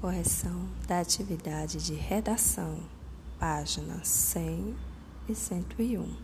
[0.00, 2.78] Correção da atividade de redação,
[3.36, 4.76] páginas 100
[5.28, 6.14] e 101.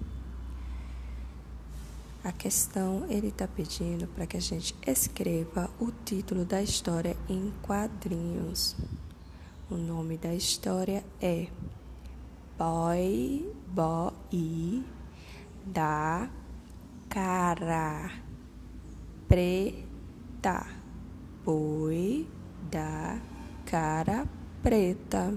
[2.23, 7.53] A questão ele está pedindo para que a gente escreva o título da história em
[7.63, 8.77] quadrinhos.
[9.69, 11.49] O nome da história é
[12.57, 14.85] Boy Boy
[15.67, 16.31] da
[17.09, 18.23] Cara
[19.27, 20.65] Preta.
[21.45, 22.25] Boi
[22.71, 23.34] da
[23.75, 24.25] cara
[24.63, 25.37] preta.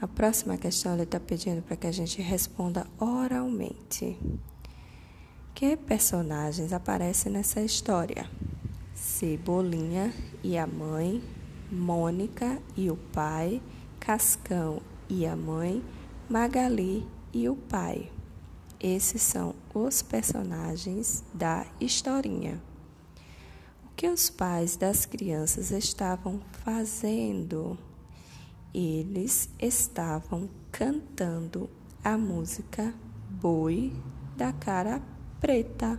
[0.00, 4.18] A próxima questão ele está pedindo para que a gente responda oralmente.
[5.54, 8.28] Que personagens aparecem nessa história?
[8.96, 11.22] Cebolinha e a mãe,
[11.70, 13.62] Mônica e o pai,
[14.00, 15.84] Cascão e a mãe,
[16.28, 18.10] Magali e o pai.
[18.80, 22.60] Esses são os personagens da historinha
[23.98, 27.76] que os pais das crianças estavam fazendo?
[28.72, 31.68] Eles estavam cantando
[32.04, 32.94] a música
[33.28, 33.92] Boi
[34.36, 35.02] da Cara
[35.40, 35.98] Preta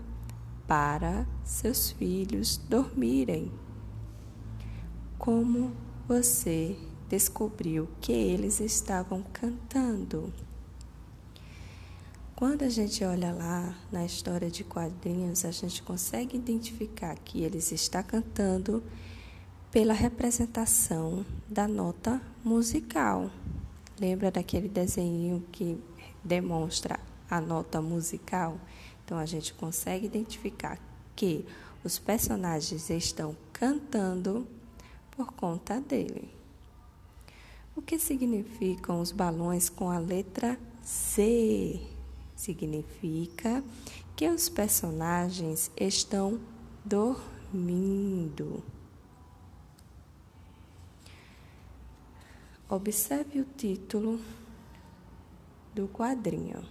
[0.65, 3.51] para seus filhos dormirem.
[5.17, 5.73] Como
[6.07, 6.77] você
[7.09, 10.31] descobriu que eles estavam cantando?
[12.39, 17.69] Quando a gente olha lá na história de quadrinhos, a gente consegue identificar que eles
[17.73, 18.81] está cantando
[19.69, 23.29] pela representação da nota musical.
[23.99, 25.77] Lembra daquele desenho que
[26.23, 26.97] demonstra
[27.29, 28.57] a nota musical?
[29.03, 30.79] Então a gente consegue identificar
[31.17, 31.45] que
[31.83, 34.47] os personagens estão cantando
[35.11, 36.33] por conta dele.
[37.75, 41.88] O que significam os balões com a letra C?
[42.39, 43.61] Significa
[44.15, 46.39] que os personagens estão
[46.85, 48.63] dormindo.
[52.69, 54.21] Observe o título
[55.75, 56.63] do quadrinho.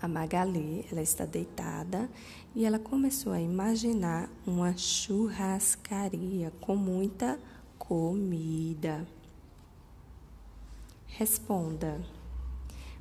[0.00, 2.08] A Magali, ela está deitada
[2.54, 7.40] e ela começou a imaginar uma churrascaria com muita
[7.76, 9.04] comida.
[11.08, 12.13] Responda.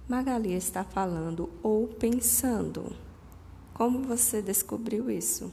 [0.07, 2.93] Magali está falando ou pensando.
[3.73, 5.49] Como você descobriu isso?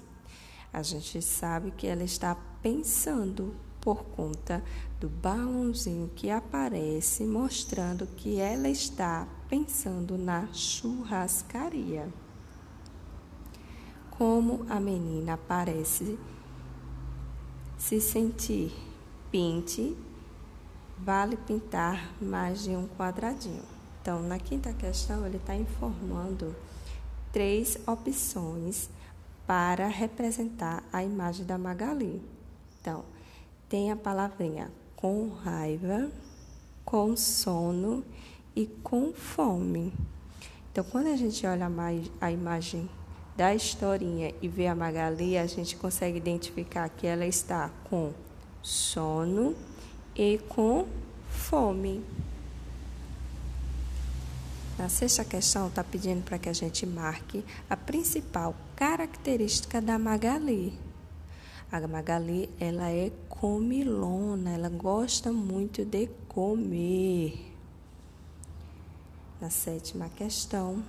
[0.73, 4.63] A gente sabe que ela está pensando por conta
[4.99, 12.09] do balãozinho que aparece mostrando que ela está pensando na churrascaria.
[14.11, 16.19] Como a menina parece
[17.79, 18.73] se sentir
[19.31, 19.97] pinte,
[20.99, 23.80] vale pintar mais de um quadradinho.
[24.01, 26.55] Então, na quinta questão, ele está informando
[27.33, 28.89] três opções
[29.47, 32.23] para representar a imagem da Magali.
[32.81, 33.05] Então,
[33.69, 36.11] tem a palavrinha com raiva,
[36.85, 38.05] com sono
[38.57, 39.93] e com fome.
[40.73, 41.69] Então, quando a gente olha
[42.21, 42.89] a imagem
[43.37, 48.13] da historinha e vê a Magali, a gente consegue identificar que ela está com
[48.63, 49.55] sono
[50.15, 50.87] e com
[51.29, 52.05] fome.
[54.81, 60.73] Na sexta questão, está pedindo para que a gente marque a principal característica da Magali.
[61.71, 67.55] A Magali, ela é comilona, ela gosta muito de comer.
[69.39, 70.83] Na sétima questão,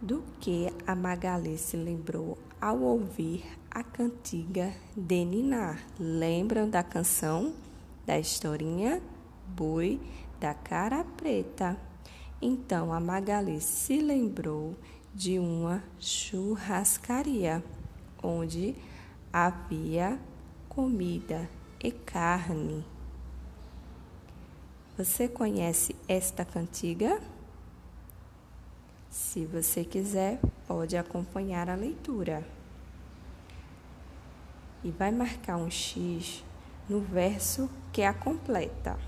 [0.00, 5.84] do que a Magali se lembrou ao ouvir a cantiga de Ninar?
[6.00, 7.52] Lembram da canção
[8.06, 9.02] da historinha
[9.46, 10.00] Boi
[10.40, 11.85] da Cara Preta?
[12.40, 14.76] Então a Magali se lembrou
[15.14, 17.64] de uma churrascaria
[18.22, 18.74] onde
[19.32, 20.20] havia
[20.68, 21.48] comida
[21.82, 22.84] e carne.
[24.98, 27.22] Você conhece esta cantiga?
[29.08, 32.46] Se você quiser, pode acompanhar a leitura.
[34.84, 36.44] E vai marcar um X
[36.86, 38.98] no verso que a completa.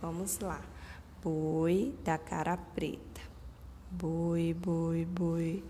[0.00, 0.60] Vamos lá
[1.22, 3.20] boi da cara preta.
[3.90, 5.64] Boi, boi, boi,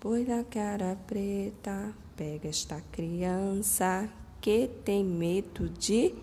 [0.00, 4.08] boi da cara preta, pega esta criança
[4.40, 6.14] que tem medo de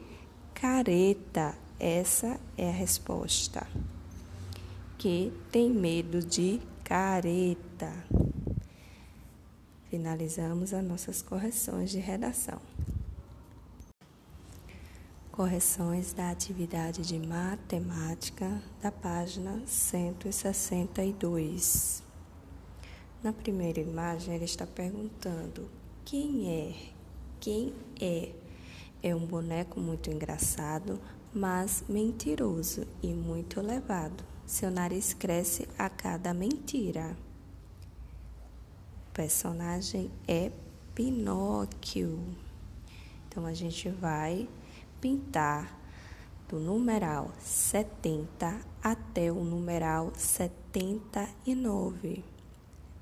[0.54, 1.56] careta.
[1.80, 3.68] Essa é a resposta.
[4.98, 7.92] Que tem medo de careta.
[9.90, 12.60] Finalizamos as nossas correções de redação.
[15.36, 22.02] Correções da atividade de matemática da página 162.
[23.22, 25.70] Na primeira imagem, ele está perguntando:
[26.06, 26.74] quem é?
[27.42, 28.32] Quem é?
[29.04, 31.02] É um boneco muito engraçado,
[31.34, 34.24] mas mentiroso e muito elevado.
[34.46, 37.18] Seu nariz cresce a cada mentira.
[39.10, 40.50] O personagem é
[40.94, 42.24] Pinóquio.
[43.28, 44.48] Então a gente vai
[45.06, 45.78] pintar
[46.50, 52.24] do numeral 70 até o numeral 79.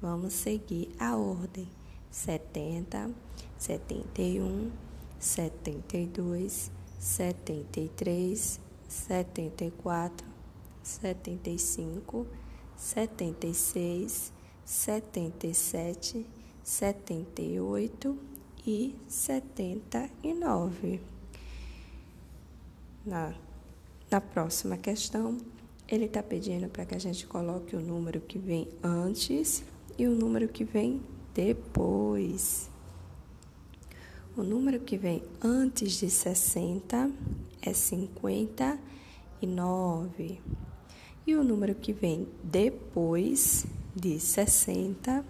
[0.02, 1.70] Vamos seguir a ordem:
[2.12, 3.10] 70,
[3.58, 4.70] 71,
[5.18, 6.70] 72,
[7.00, 8.60] 73,
[8.90, 10.28] 74,
[10.84, 12.28] 75,
[12.76, 14.34] 76,
[14.66, 16.28] 77,
[16.66, 18.20] 78
[18.68, 21.13] e 79.
[23.06, 23.34] Na,
[24.10, 25.38] na próxima questão,
[25.90, 29.62] ele está pedindo para que a gente coloque o número que vem antes
[29.98, 31.02] e o número que vem
[31.34, 32.70] depois.
[34.38, 37.12] O número que vem antes de 60
[37.62, 40.40] é 59.
[41.28, 45.26] E o número que vem depois de 60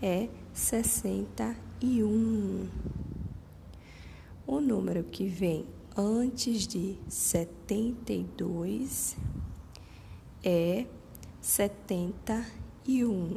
[0.00, 2.68] é 61.
[4.46, 5.66] O número que vem
[6.00, 9.16] antes de 72
[10.44, 10.86] é
[11.40, 13.36] 71.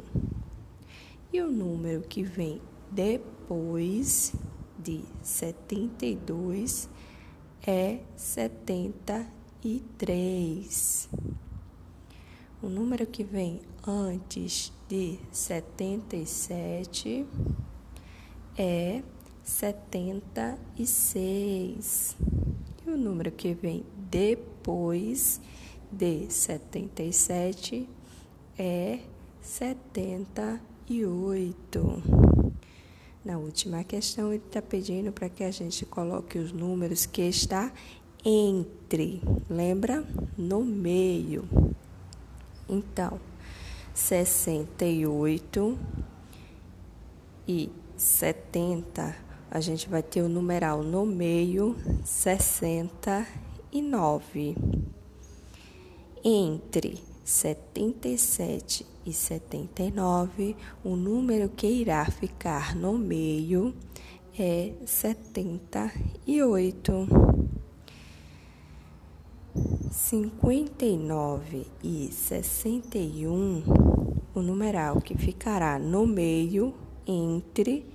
[1.32, 4.32] E o número que vem depois
[4.78, 6.88] de 72
[7.66, 11.08] é 73.
[12.62, 17.26] O número que vem antes de 77
[18.56, 19.02] é
[19.42, 22.31] 76.
[22.92, 25.40] O número que vem depois
[25.90, 27.88] de 77
[28.58, 28.98] é
[29.40, 32.02] 78.
[33.24, 37.72] Na última questão, ele está pedindo para que a gente coloque os números que está
[38.22, 40.06] entre, lembra?
[40.36, 41.48] No meio.
[42.68, 43.18] Então,
[43.94, 45.78] 68
[47.48, 49.16] e 70,
[49.54, 54.56] a gente vai ter o numeral no meio, 69.
[56.24, 63.74] Entre 77 e 79, o número que irá ficar no meio
[64.38, 67.06] é 78.
[69.90, 73.62] 59 e 61,
[74.34, 76.72] o numeral que ficará no meio
[77.06, 77.91] entre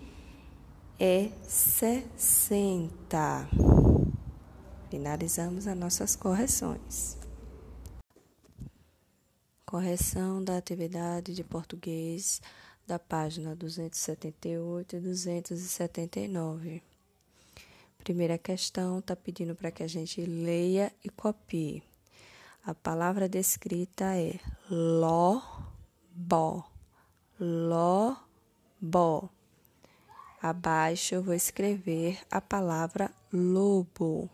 [0.99, 3.47] é 60.
[4.89, 7.15] Finalizamos as nossas correções.
[9.65, 12.41] Correção da atividade de português
[12.88, 16.81] da página 278 e 279.
[17.99, 21.83] Primeira questão está pedindo para que a gente leia e copie.
[22.65, 24.39] A palavra descrita é
[24.69, 25.41] ló,
[26.15, 26.63] bó.
[30.49, 34.29] Abaixo eu vou escrever a palavra lobo.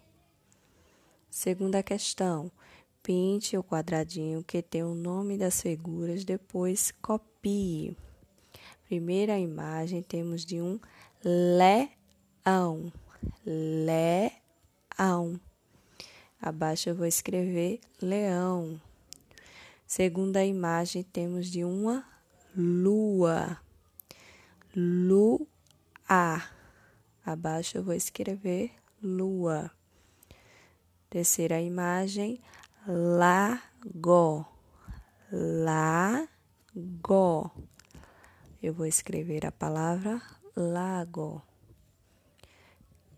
[1.28, 2.52] Segunda questão.
[3.02, 7.98] Pinte o quadradinho que tem o nome das figuras, depois copie.
[8.86, 10.80] Primeira imagem temos de um
[11.24, 12.94] leão.
[13.44, 15.42] Leão.
[16.40, 18.80] Abaixo eu vou escrever leão.
[19.88, 22.06] Segunda imagem temos de uma
[22.56, 23.58] lua.
[24.76, 25.53] Lua.
[27.26, 29.72] Abaixo eu vou escrever lua.
[31.10, 32.42] Terceira imagem,
[32.88, 34.46] lago.
[35.32, 36.30] Lago.
[38.62, 40.22] Eu vou escrever a palavra
[40.56, 41.42] lago.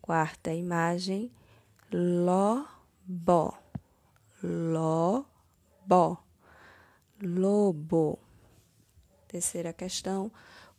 [0.01, 1.31] Quarta imagem,
[1.91, 3.57] lobo.
[4.43, 6.19] Lobo.
[7.21, 8.19] Lobo.
[9.27, 10.31] Terceira questão,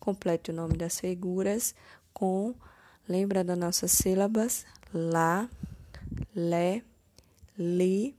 [0.07, 1.75] complete o nome das figuras
[2.13, 2.55] com,
[3.09, 4.65] lembra das nossas sílabas?
[4.95, 5.51] Lá,
[6.33, 6.85] lé,
[7.59, 8.17] li,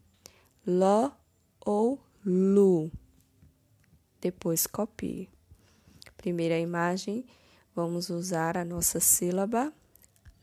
[0.65, 1.13] lo
[1.65, 2.91] ou lu.
[4.20, 5.29] Depois copie.
[6.17, 7.25] Primeira imagem,
[7.74, 9.72] vamos usar a nossa sílaba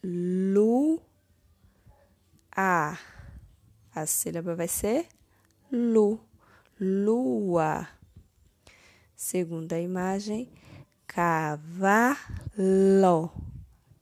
[0.02, 0.98] lu,
[2.56, 2.98] a.
[3.94, 5.06] A sílaba vai ser
[5.70, 6.18] lu,
[6.80, 7.86] lua.
[9.14, 10.50] Segunda imagem,
[11.14, 12.18] cavalo.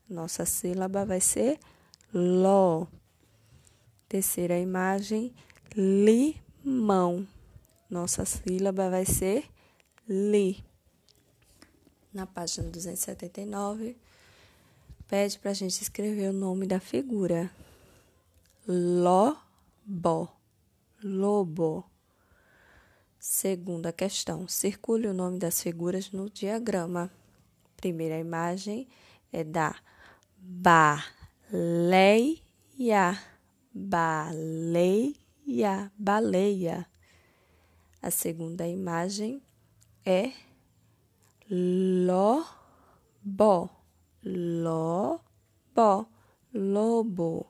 [0.08, 1.60] Nossa sílaba vai ser
[2.12, 2.88] lo.
[4.08, 5.34] Terceira imagem,
[5.76, 7.28] limão.
[7.90, 9.44] Nossa sílaba vai ser
[10.08, 10.64] li.
[12.12, 13.96] Na página 279,
[15.06, 17.50] pede para a gente escrever o nome da figura.
[18.66, 20.28] lobo,
[21.02, 21.91] lobo.
[23.24, 24.48] Segunda questão.
[24.48, 27.08] Circule o nome das figuras no diagrama.
[27.76, 28.88] Primeira imagem
[29.32, 29.76] é da
[30.36, 31.06] baleia,
[33.72, 35.14] baleia,
[35.96, 36.84] baleia.
[38.02, 39.40] A segunda imagem
[40.04, 40.32] é
[41.48, 42.50] lobo,
[44.24, 45.20] lobo,
[46.52, 47.46] lobo.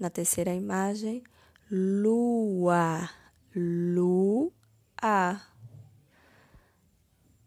[0.00, 1.22] Na terceira imagem,
[1.70, 3.08] lua,
[3.54, 5.40] lua.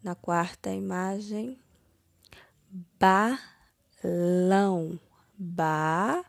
[0.04, 1.60] Na quarta imagem,
[3.00, 5.00] balão,
[5.38, 6.26] balão,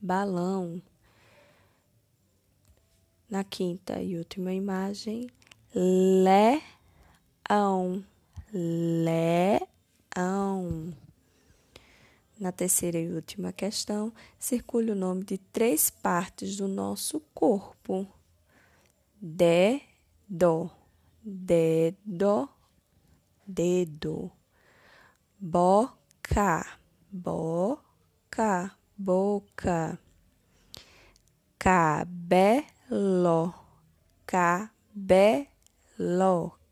[0.00, 0.80] balão.
[3.28, 5.28] Na quinta e última imagem,
[5.74, 6.62] leão,
[8.52, 9.66] leão.
[12.38, 18.06] Na terceira e última questão, circule o nome de três partes do nosso corpo:
[19.20, 20.70] dedo,
[21.20, 22.48] dedo,
[23.44, 24.30] dedo,
[25.36, 26.78] boca,
[27.10, 29.98] boca, boca,
[31.58, 33.52] cabelo,
[34.24, 35.58] cabelo,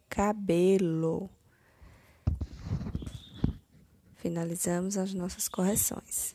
[0.08, 1.36] cabelo
[4.26, 6.35] finalizamos as nossas correções.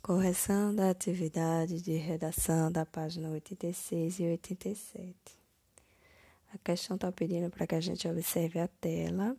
[0.00, 5.14] Correção da atividade de redação da página 86 e 87.
[6.54, 9.36] A questão está pedindo para que a gente observe a tela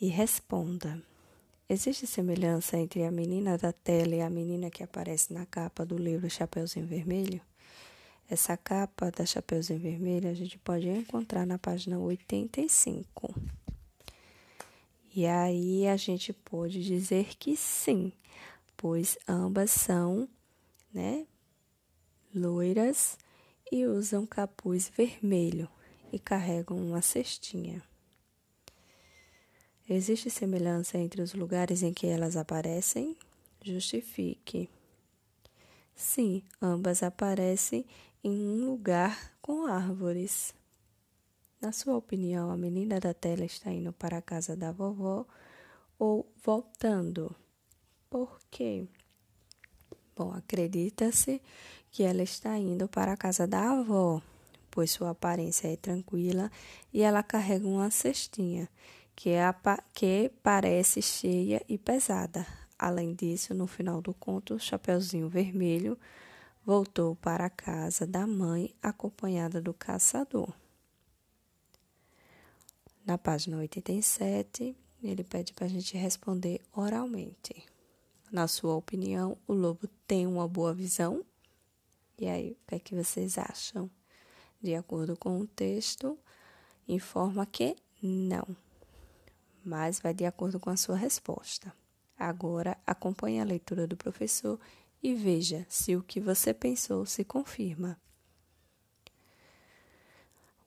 [0.00, 1.00] e responda.
[1.68, 5.96] Existe semelhança entre a menina da tela e a menina que aparece na capa do
[5.96, 7.40] livro Chapeuzinho Vermelho?
[8.28, 13.32] Essa capa da Chapeuzinho Vermelho a gente pode encontrar na página 85.
[15.16, 18.12] E aí a gente pode dizer que sim,
[18.76, 20.28] pois ambas são,
[20.92, 21.26] né,
[22.34, 23.16] loiras
[23.72, 25.70] e usam capuz vermelho
[26.12, 27.82] e carregam uma cestinha.
[29.88, 33.16] Existe semelhança entre os lugares em que elas aparecem?
[33.62, 34.68] Justifique.
[35.94, 37.86] Sim, ambas aparecem
[38.22, 40.54] em um lugar com árvores.
[41.66, 45.26] Na sua opinião, a menina da tela está indo para a casa da vovó
[45.98, 47.34] ou voltando?
[48.08, 48.86] Por quê?
[50.14, 51.42] Bom, acredita-se
[51.90, 54.22] que ela está indo para a casa da avó,
[54.70, 56.52] pois sua aparência é tranquila
[56.92, 58.68] e ela carrega uma cestinha
[59.16, 59.42] que, é
[59.92, 62.46] que parece cheia e pesada.
[62.78, 65.98] Além disso, no final do conto, o Chapeuzinho Vermelho
[66.64, 70.54] voltou para a casa da mãe acompanhada do caçador.
[73.06, 77.64] Na página 87, ele pede para a gente responder oralmente.
[78.32, 81.24] Na sua opinião, o lobo tem uma boa visão?
[82.18, 83.88] E aí, o que é que vocês acham?
[84.60, 86.18] De acordo com o texto,
[86.88, 88.44] informa que não,
[89.64, 91.72] mas vai de acordo com a sua resposta.
[92.18, 94.58] Agora, acompanhe a leitura do professor
[95.00, 97.96] e veja se o que você pensou se confirma.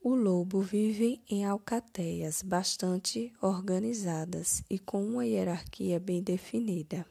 [0.01, 7.05] O lobo vive em alcateias bastante organizadas e com uma hierarquia bem definida,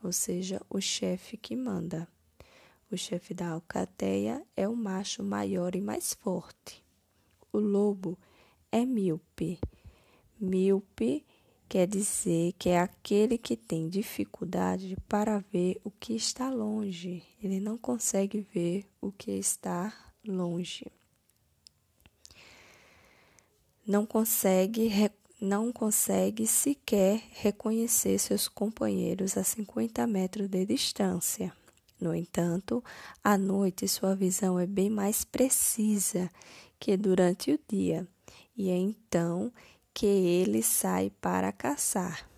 [0.00, 2.06] ou seja, o chefe que manda.
[2.92, 6.80] O chefe da alcateia é o macho maior e mais forte.
[7.52, 8.16] O lobo
[8.70, 9.58] é míope.
[10.40, 11.26] Míope
[11.68, 17.24] quer dizer que é aquele que tem dificuldade para ver o que está longe.
[17.42, 19.92] Ele não consegue ver o que está
[20.24, 20.86] longe
[23.86, 24.90] não consegue,
[25.40, 31.52] não consegue sequer reconhecer seus companheiros a 50 metros de distância.
[32.00, 32.82] No entanto,
[33.22, 36.30] à noite sua visão é bem mais precisa
[36.78, 38.06] que durante o dia,
[38.56, 39.52] e é então
[39.94, 42.28] que ele sai para caçar.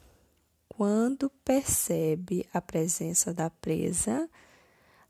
[0.69, 4.29] Quando percebe a presença da presa,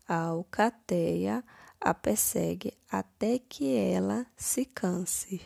[0.07, 1.43] a alcateia
[1.81, 5.41] a persegue até que ela se canse.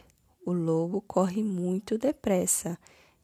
[0.49, 2.75] O lobo corre muito depressa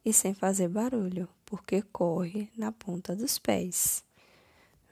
[0.05, 4.05] e sem fazer barulho, porque corre na ponta dos pés.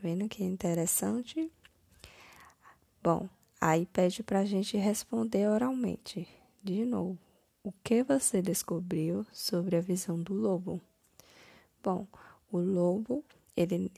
[0.01, 1.51] Vendo que interessante?
[3.03, 3.29] Bom,
[3.61, 6.27] aí pede para a gente responder oralmente.
[6.63, 7.19] De novo,
[7.63, 10.81] o que você descobriu sobre a visão do lobo?
[11.83, 12.07] Bom,
[12.51, 13.23] o lobo,
[13.55, 13.91] ele,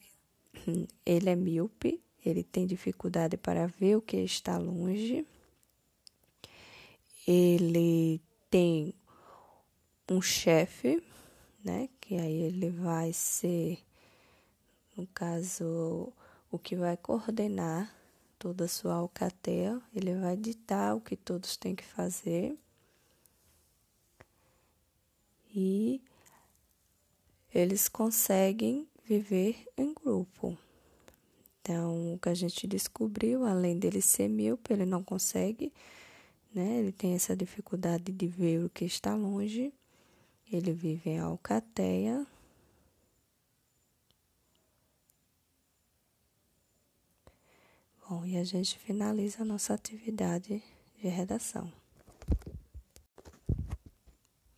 [1.05, 5.25] ele é míope, ele tem dificuldade para ver o que está longe
[7.27, 8.21] ele
[8.55, 8.93] tem
[10.09, 11.03] um chefe,
[11.61, 11.89] né?
[11.99, 13.83] Que aí ele vai ser
[14.95, 16.13] no caso,
[16.49, 17.93] o que vai coordenar
[18.39, 22.57] toda a sua alcateia, ele vai ditar o que todos têm que fazer.
[25.53, 26.01] E
[27.53, 30.57] eles conseguem viver em grupo.
[31.59, 35.73] Então, o que a gente descobriu, além dele ser míope, ele não consegue,
[36.55, 36.79] né?
[36.79, 39.73] Ele tem essa dificuldade de ver o que está longe.
[40.51, 42.25] Ele vive em alcateia.
[48.07, 50.63] Bom, e a gente finaliza a nossa atividade
[51.01, 51.71] de redação.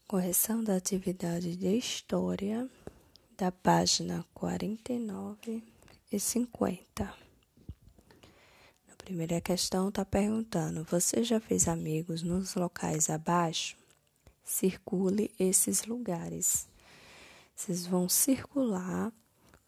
[0.08, 2.70] Correção da atividade de história
[3.38, 5.64] da página 49
[6.12, 7.27] e 50.
[9.08, 13.78] Primeira questão está perguntando: Você já fez amigos nos locais abaixo?
[14.44, 16.68] Circule esses lugares.
[17.56, 19.14] Vocês vão circular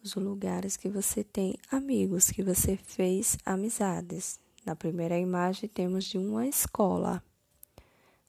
[0.04, 4.38] os lugares que você tem amigos, que você fez amizades.
[4.62, 7.24] Na primeira imagem temos de uma escola.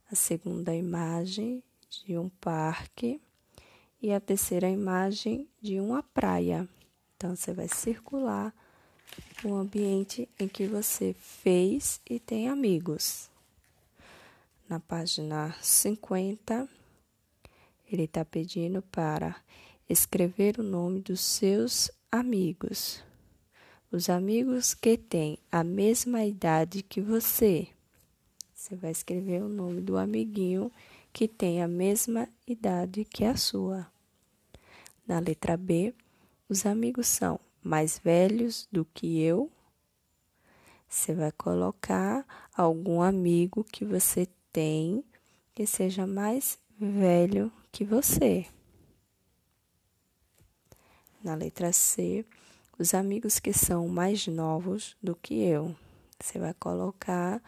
[0.10, 3.20] A segunda imagem de um parque
[4.01, 6.65] e a terceira imagem de uma praia.
[7.18, 8.56] Então, você vai circular
[9.44, 13.30] o ambiente em que você fez e tem amigos.
[14.70, 16.70] Na página 50,
[17.91, 19.36] ele está pedindo para
[19.89, 23.03] escrever o nome dos seus amigos.
[23.91, 27.68] Os amigos que têm a mesma idade que você.
[28.53, 30.72] Você vai escrever o nome do amiguinho
[31.12, 33.86] que tem a mesma idade que a sua.
[35.06, 35.94] Na letra B,
[36.48, 39.51] os amigos são mais velhos do que eu.
[40.88, 42.25] Você vai colocar
[42.56, 45.03] algum amigo que você tem
[45.53, 48.46] que seja mais velho que você.
[51.24, 52.25] Na letra C,
[52.80, 55.76] os amigos que são mais novos do que eu.
[56.19, 57.41] Você vai colocar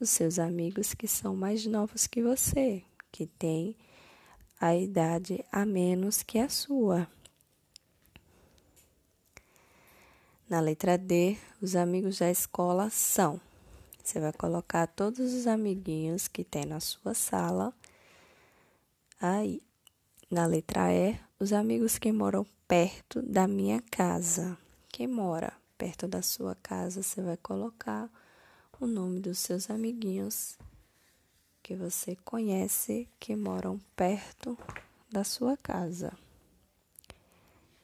[0.00, 3.76] os seus amigos que são mais novos que você, que tem
[4.60, 7.08] a idade a menos que a sua.
[10.48, 13.38] Na letra D, os amigos da escola são.
[14.02, 17.70] Você vai colocar todos os amiguinhos que tem na sua sala.
[19.20, 19.60] Aí,
[20.30, 24.56] na letra E, os amigos que moram perto da minha casa.
[24.88, 28.10] Quem mora perto da sua casa, você vai colocar
[28.80, 30.56] o nome dos seus amiguinhos
[31.62, 34.56] que você conhece que moram perto
[35.10, 36.10] da sua casa.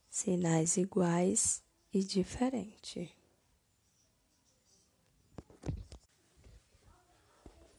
[0.10, 1.62] Sinais iguais
[1.94, 3.10] e diferentes.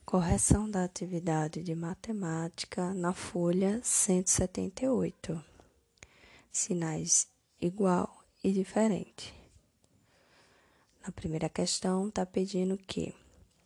[0.05, 5.49] Correção da atividade de matemática na folha 178
[6.53, 7.29] sinais
[7.61, 9.35] igual e diferente.
[11.05, 13.15] Na primeira questão, está pedindo que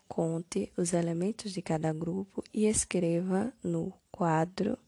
[0.08, 4.78] conte os elementos de cada grupo e escreva no quadro.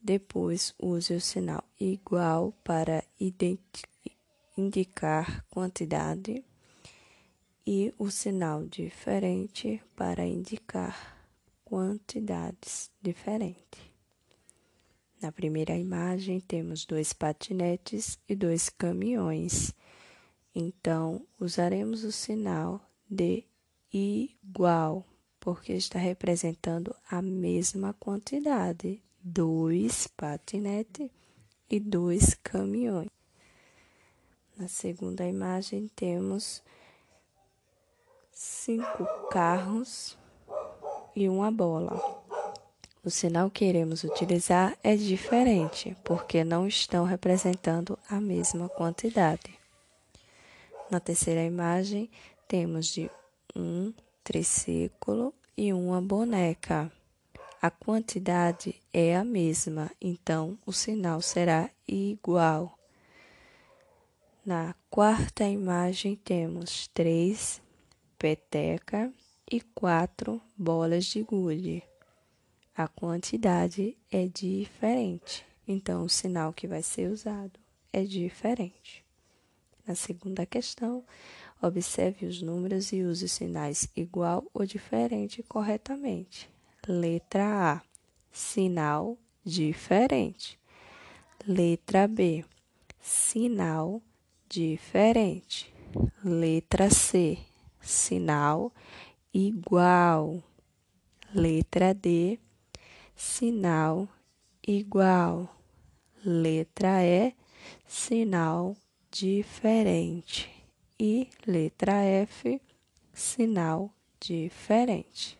[0.00, 3.02] Depois, use o sinal igual para
[4.56, 6.44] indicar quantidade
[7.66, 11.16] e o sinal diferente para indicar
[11.64, 13.95] quantidades diferentes.
[15.20, 19.72] Na primeira imagem, temos dois patinetes e dois caminhões.
[20.54, 23.44] Então, usaremos o sinal de
[23.92, 25.06] igual,
[25.40, 31.10] porque está representando a mesma quantidade: dois patinetes
[31.70, 33.08] e dois caminhões.
[34.56, 36.62] Na segunda imagem, temos
[38.32, 40.16] cinco carros
[41.14, 42.25] e uma bola.
[43.06, 49.56] O sinal que iremos utilizar é diferente, porque não estão representando a mesma quantidade.
[50.90, 52.10] Na terceira imagem,
[52.48, 53.08] temos de
[53.54, 56.90] um triciclo e uma boneca.
[57.62, 62.76] A quantidade é a mesma, então o sinal será igual.
[64.44, 67.62] Na quarta imagem, temos três
[68.18, 69.12] peteca
[69.48, 71.84] e quatro bolas de gude
[72.76, 77.58] a quantidade é diferente, então o sinal que vai ser usado
[77.90, 79.02] é diferente.
[79.86, 81.02] Na segunda questão,
[81.62, 86.50] observe os números e use sinais igual ou diferente corretamente.
[86.86, 87.82] Letra A:
[88.30, 90.58] sinal diferente.
[91.46, 92.44] Letra B:
[93.00, 94.02] sinal
[94.46, 95.72] diferente.
[96.22, 97.38] Letra C,
[97.80, 98.70] sinal
[99.32, 100.42] igual.
[101.32, 102.38] Letra D,
[103.16, 104.08] sinal
[104.66, 105.50] igual.
[106.24, 107.34] Letra E,
[107.86, 108.76] sinal
[109.10, 110.50] diferente.
[110.98, 112.60] E letra F,
[113.12, 115.38] sinal diferente.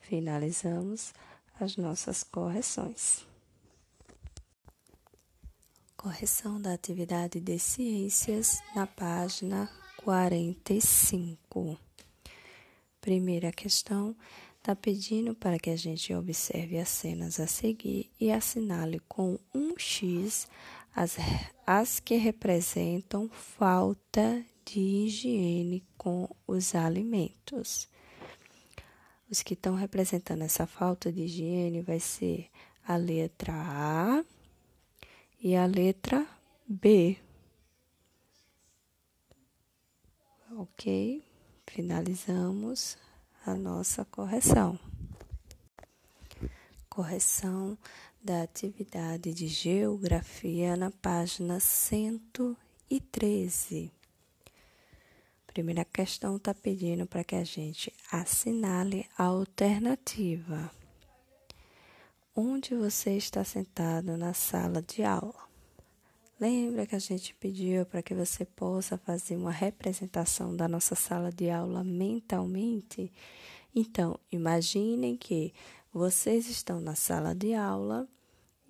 [0.00, 1.12] Finalizamos
[1.60, 3.26] as nossas correções.
[5.96, 11.78] Correção da atividade de ciências na página 45.
[13.00, 14.16] Primeira questão
[14.62, 19.76] está pedindo para que a gente observe as cenas a seguir e assinale com um
[19.76, 20.48] X
[20.94, 21.16] as,
[21.66, 27.88] as que representam falta de higiene com os alimentos.
[29.28, 32.48] Os que estão representando essa falta de higiene vai ser
[32.86, 34.24] a letra A
[35.42, 36.24] e a letra
[36.68, 37.18] B.
[40.56, 41.24] Ok?
[41.66, 42.96] Finalizamos
[43.44, 44.78] a nossa correção.
[46.88, 47.76] Correção
[48.22, 53.90] da atividade de geografia na página 113.
[55.46, 60.70] Primeira questão está pedindo para que a gente assinale a alternativa.
[62.34, 65.51] Onde você está sentado na sala de aula?
[66.42, 71.30] Lembra que a gente pediu para que você possa fazer uma representação da nossa sala
[71.30, 73.12] de aula mentalmente?
[73.72, 75.54] Então, imaginem que
[75.94, 78.08] vocês estão na sala de aula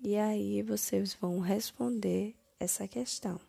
[0.03, 3.41] e aí vocês vão responder essa questão.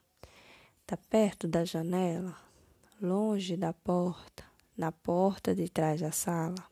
[0.80, 2.34] Está perto da janela?
[3.02, 4.42] Longe da porta?
[4.74, 6.66] Na porta de trás da sala?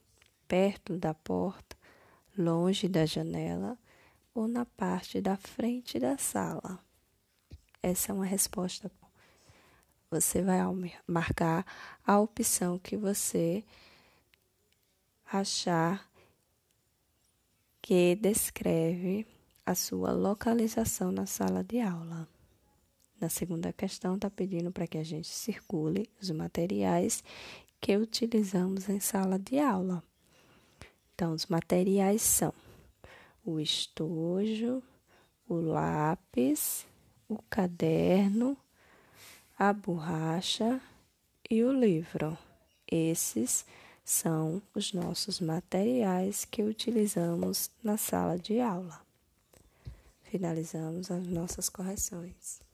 [0.48, 1.76] Perto da porta?
[2.34, 3.76] longe da janela
[4.34, 6.80] ou na parte da frente da sala?
[7.82, 8.90] Essa é uma resposta.
[10.10, 10.58] Você vai
[11.06, 11.66] marcar
[12.06, 13.64] a opção que você
[15.32, 16.08] achar
[17.80, 19.26] que descreve
[19.66, 22.28] a sua localização na sala de aula.
[23.20, 27.22] Na segunda questão, está pedindo para que a gente circule os materiais
[27.80, 30.02] que utilizamos em sala de aula.
[31.14, 32.52] Então, os materiais são
[33.44, 34.82] o estojo,
[35.48, 36.86] o lápis,
[37.32, 38.56] o caderno,
[39.58, 40.80] a borracha
[41.50, 42.36] e o livro.
[42.90, 43.66] Esses
[44.04, 49.00] são os nossos materiais que utilizamos na sala de aula.
[50.24, 52.62] Finalizamos as nossas correções.